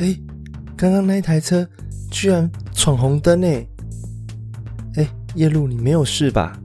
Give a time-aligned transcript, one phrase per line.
[0.00, 0.18] 哎，
[0.78, 1.68] 刚刚那台车
[2.10, 3.66] 居然闯红灯哎！
[4.96, 6.58] 哎，夜路你没有事吧？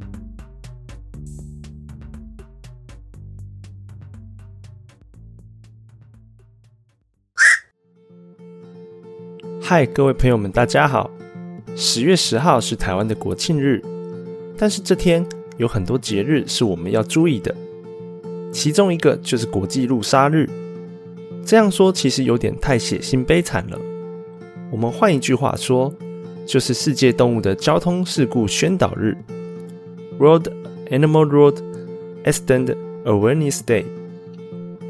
[9.62, 11.12] 嗨，各位朋友们，大家好！
[11.76, 13.82] 十月十号是台湾的国庆日，
[14.58, 15.28] 但是这天
[15.58, 17.54] 有很多节日是我们要注意的，
[18.54, 20.50] 其中一个就是国际路杀日。
[21.46, 23.80] 这样说其实有点太血腥悲惨了。
[24.72, 25.94] 我们换一句话说，
[26.44, 29.16] 就是世界动物的交通事故宣导日
[30.20, 30.48] （World
[30.90, 31.58] Animal Road
[32.24, 33.86] Accident Awareness Day）。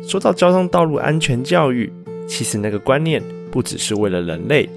[0.01, 1.91] 说到交通道路安全教育，
[2.25, 4.69] 其实那个观念不只是为了人类，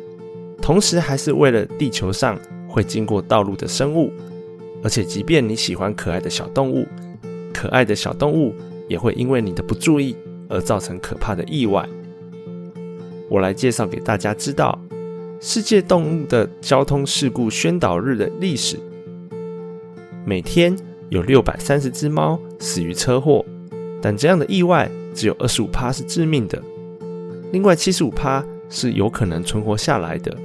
[0.60, 4.12] 同时还是为了地球上会经过道路的生物。
[4.82, 6.86] 而且，即便你喜欢可爱的小动物，
[7.52, 8.52] 可爱的小动物
[8.88, 10.16] 也会因为你的不注意。
[10.48, 11.88] 而造成可怕的意外。
[13.28, 14.78] 我来介绍给大家知道
[15.40, 18.78] 世界动物的交通事故宣导日的历史。
[20.24, 20.76] 每天
[21.10, 23.44] 有六百三十只猫死于车祸，
[24.00, 26.62] 但这样的意外只有二十五趴是致命的，
[27.52, 30.36] 另外七十五趴是有可能存活下来的。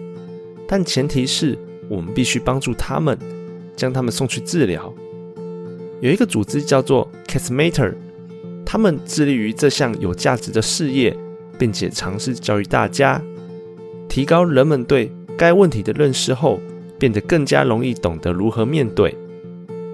[0.67, 1.57] 但前提是
[1.89, 3.17] 我们必须帮助他们，
[3.75, 4.93] 将他们送去治疗。
[6.01, 7.93] 有一个组织叫做 Casmater。
[8.73, 11.15] 他们致力于这项有价值的事业，
[11.59, 13.21] 并且尝试教育大家，
[14.09, 16.59] 提高人们对该问题的认识后，
[16.97, 19.15] 变得更加容易懂得如何面对。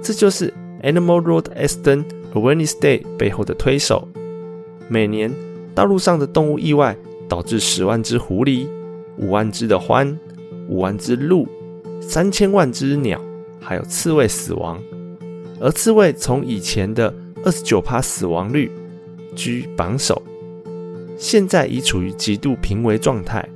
[0.01, 4.07] 这就是 Animal Road Accident Awareness Day 背后的推手。
[4.87, 5.29] 每年
[5.75, 6.95] 道路上的动物意外
[7.27, 8.65] 导致十万只狐狸、
[9.17, 10.15] 五万只的獾、
[10.69, 11.45] 五万只鹿、
[11.99, 13.19] 三千万只鸟，
[13.59, 14.81] 还有刺猬死亡。
[15.59, 18.69] 而刺猬从以前的二十九趴死亡率
[19.33, 20.21] 居榜首，
[21.17, 23.47] 现在已处于极度濒危状态。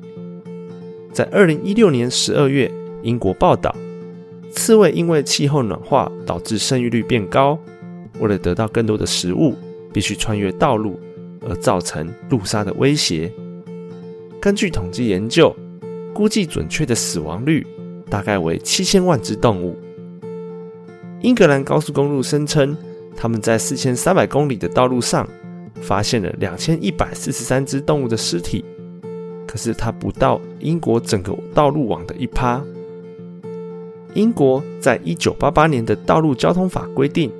[1.11, 2.71] 在二零一六年十二月，
[3.01, 3.75] 英国报道，
[4.51, 7.59] 刺猬因为气候暖化导致生育率变高，
[8.19, 9.53] 为了得到更多的食物，
[9.91, 10.97] 必须穿越道路，
[11.41, 13.29] 而造成路杀的威胁。
[14.39, 15.53] 根据统计研究，
[16.13, 17.67] 估计准确的死亡率
[18.09, 19.77] 大概为七千万只动物。
[21.21, 22.77] 英格兰高速公路声称。
[23.15, 25.27] 他们在四千三百公里的道路上
[25.81, 28.63] 发现了两千一百四十三只动物的尸体，
[29.47, 32.61] 可是它不到英国整个道路网的一趴。
[34.13, 37.31] 英国在一九八八年的道路交通法规定，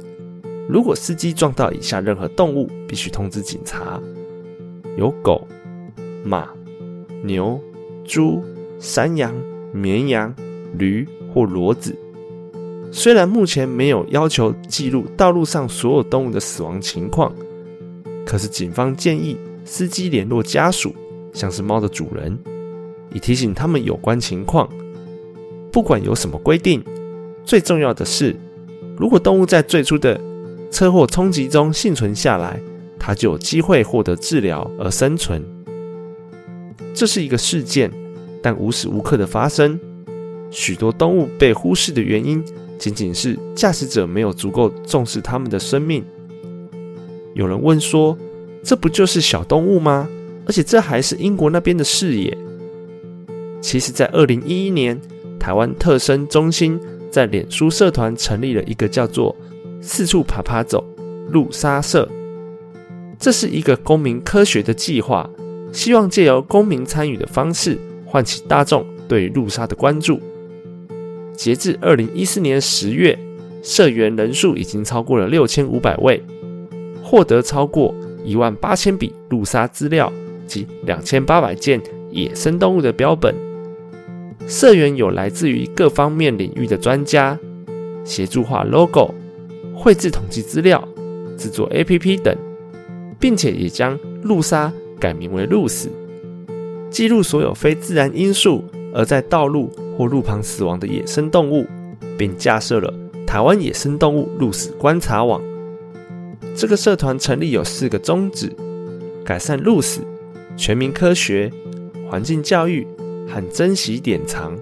[0.68, 4.02] 如果司机撞到以下任何动物，必须通知警察：
[4.98, 5.48] 有狗、
[6.24, 6.50] 马、
[7.24, 7.60] 牛、
[8.04, 8.44] 猪、
[8.80, 9.34] 山羊、
[9.72, 10.34] 绵羊、
[10.78, 11.96] 驴或骡子。
[12.96, 17.34] 虽然目前没有要求记录道路上所有动物的死亡情况，
[18.24, 20.96] 可是警方建议司机联络家属，
[21.34, 22.38] 像是猫的主人，
[23.12, 24.70] 以提醒他们有关情况。
[25.72, 26.84] 不管有什么规定，
[27.44, 28.36] 最重要的是，
[28.96, 30.22] 如果动物在最初的
[30.70, 32.60] 车祸冲击中幸存下来，
[33.00, 35.44] 它就有机会获得治疗而生存。
[36.94, 37.92] 这是一个事件，
[38.40, 39.80] 但无时无刻的发生，
[40.52, 42.46] 许多动物被忽视的原因。
[42.84, 46.04] 仅仅是驾驶者没有足够重视他们的生命。
[47.34, 48.18] 有人问说
[48.62, 50.10] ：“这不就是小动物吗？
[50.46, 52.38] 而且这还是英国那边的视野。”
[53.64, 55.00] 其实，在二零一一年，
[55.40, 56.78] 台湾特生中心
[57.10, 59.34] 在脸书社团成立了一个叫做
[59.80, 60.84] “四处爬爬走
[61.30, 62.10] 路杀社”，
[63.18, 65.30] 这是一个公民科学的计划，
[65.72, 70.20] 希望借由公民参与的方式，唤起大众对路杀的关注。
[71.36, 73.18] 截至二零一四年十月，
[73.62, 76.24] 社员人数已经超过了六千五百位，
[77.04, 80.12] 获得超过一万八千笔路杀资料
[80.48, 83.34] 及两千八百件野生动物的标本。
[84.48, 87.38] 社员有来自于各方面领域的专家，
[88.04, 89.14] 协助画 logo、
[89.74, 90.86] 绘制统计资料、
[91.38, 92.36] 制作 APP 等，
[93.20, 95.90] 并且也将路杀改名为路死，
[96.90, 98.64] 记录所有非自然因素
[98.94, 99.72] 而在道路。
[99.98, 101.66] 或路旁死亡的野生动物，
[102.18, 102.94] 并架设了
[103.26, 105.42] 台湾野生动物路死观察网。
[106.56, 108.52] 这个社团成立有四个宗旨：
[109.26, 110.02] 改善路死、
[110.56, 111.52] 全民科学、
[112.10, 112.86] 环境教育
[113.28, 114.54] 和珍惜典藏。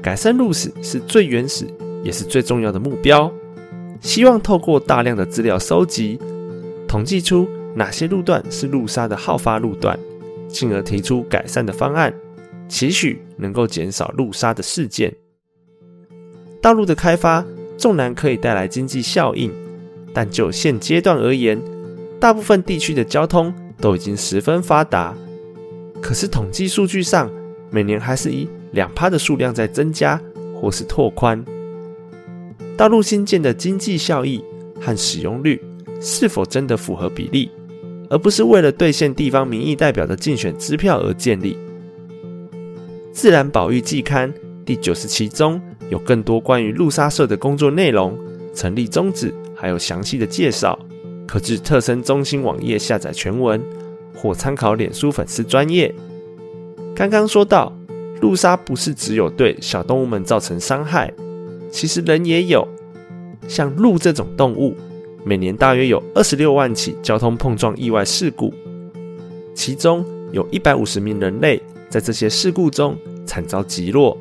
[0.00, 1.66] 改善路死是最原始
[2.02, 3.32] 也是最重要的目标。
[4.00, 6.20] 希望透过大量的资料收集，
[6.86, 9.98] 统计出哪些路段是路杀的好发路段，
[10.46, 12.12] 进而提出改善的方案。
[12.68, 15.14] 期许能够减少路杀的事件。
[16.60, 17.44] 道路的开发
[17.76, 19.52] 纵然可以带来经济效应，
[20.12, 21.60] 但就现阶段而言，
[22.18, 25.14] 大部分地区的交通都已经十分发达，
[26.00, 27.30] 可是统计数据上，
[27.70, 30.20] 每年还是以两趴的数量在增加
[30.58, 31.44] 或是拓宽。
[32.76, 34.42] 道路新建的经济效益
[34.80, 35.62] 和使用率
[36.00, 37.50] 是否真的符合比例，
[38.08, 41.58] 而不是为了兑现地方民意代表的竞选支票而建立？
[43.14, 44.30] 自然保育季刊
[44.66, 48.18] 第九十期中有更多关于路沙社的工作内容、
[48.52, 50.76] 成立宗旨，还有详细的介绍，
[51.24, 53.62] 可至特生中心网页下载全文，
[54.16, 55.94] 或参考脸书粉丝专业。
[56.92, 57.72] 刚刚说到，
[58.20, 61.14] 路杀不是只有对小动物们造成伤害，
[61.70, 62.66] 其实人也有。
[63.46, 64.74] 像鹿这种动物，
[65.24, 68.52] 每年大约有二十六万起交通碰撞意外事故，
[69.54, 71.62] 其中有一百五十名人类。
[71.94, 74.18] 在这些事故中惨遭击落，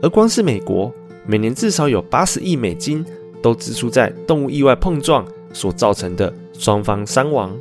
[0.00, 0.90] 而光是美国
[1.26, 3.04] 每年至少有八十亿美金
[3.42, 7.54] 都支出在动物意外碰撞所造成的双方伤亡。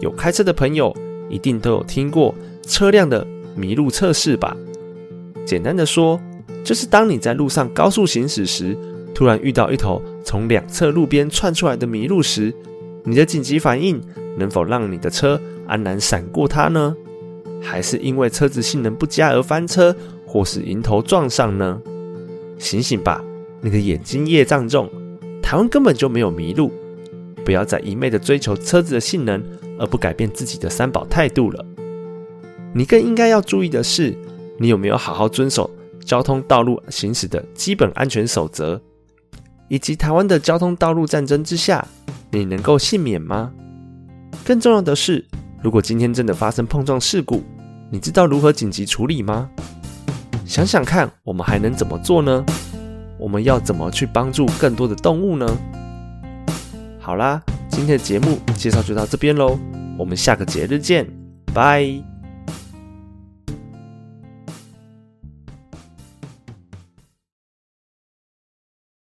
[0.00, 0.92] 有开车的朋友
[1.30, 3.24] 一定都有听过车辆的
[3.54, 4.56] 迷路测试吧？
[5.46, 6.20] 简单的说，
[6.64, 8.76] 就是当你在路上高速行驶时，
[9.14, 12.52] 突然遇到一头从两侧路边窜出来的麋鹿时，
[13.04, 14.02] 你的紧急反应
[14.36, 16.96] 能否让你的车安然闪过它呢？
[17.62, 19.94] 还是因为车子性能不佳而翻车，
[20.26, 21.80] 或是迎头撞上呢？
[22.58, 23.24] 醒醒吧，
[23.60, 24.90] 你的眼睛业障重。
[25.42, 26.72] 台湾根本就没有迷路，
[27.44, 29.42] 不要再一昧的追求车子的性能，
[29.78, 31.64] 而不改变自己的三宝态度了。
[32.74, 34.14] 你更应该要注意的是，
[34.58, 35.70] 你有没有好好遵守
[36.04, 38.80] 交通道路行驶的基本安全守则，
[39.68, 41.86] 以及台湾的交通道路战争之下，
[42.30, 43.52] 你能够幸免吗？
[44.44, 45.24] 更重要的是。
[45.60, 47.42] 如果今天真的发生碰撞事故，
[47.90, 49.50] 你知道如何紧急处理吗？
[50.44, 52.44] 想想看，我们还能怎么做呢？
[53.18, 55.46] 我们要怎么去帮助更多的动物呢？
[57.00, 59.58] 好啦，今天的节目介绍就到这边喽，
[59.98, 61.06] 我们下个节日见，
[61.52, 62.17] 拜。